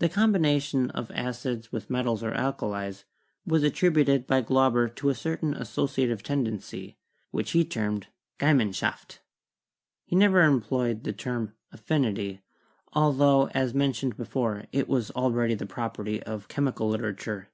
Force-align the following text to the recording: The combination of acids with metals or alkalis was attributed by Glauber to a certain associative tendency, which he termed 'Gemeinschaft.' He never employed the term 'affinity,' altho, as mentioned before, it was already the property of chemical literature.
The 0.00 0.10
combination 0.10 0.90
of 0.90 1.10
acids 1.12 1.72
with 1.72 1.88
metals 1.88 2.22
or 2.22 2.34
alkalis 2.34 3.04
was 3.46 3.62
attributed 3.62 4.26
by 4.26 4.42
Glauber 4.42 4.88
to 4.96 5.08
a 5.08 5.14
certain 5.14 5.54
associative 5.54 6.22
tendency, 6.22 6.98
which 7.30 7.52
he 7.52 7.64
termed 7.64 8.08
'Gemeinschaft.' 8.38 9.20
He 10.04 10.16
never 10.16 10.42
employed 10.42 11.04
the 11.04 11.14
term 11.14 11.54
'affinity,' 11.72 12.42
altho, 12.94 13.46
as 13.54 13.72
mentioned 13.72 14.18
before, 14.18 14.64
it 14.70 14.86
was 14.86 15.10
already 15.12 15.54
the 15.54 15.64
property 15.64 16.22
of 16.24 16.48
chemical 16.48 16.90
literature. 16.90 17.48